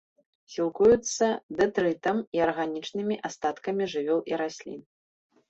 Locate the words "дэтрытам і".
1.59-2.41